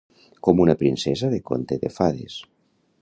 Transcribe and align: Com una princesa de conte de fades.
Com 0.47 0.61
una 0.63 0.75
princesa 0.79 1.29
de 1.33 1.41
conte 1.51 1.77
de 1.85 1.93
fades. 1.99 2.39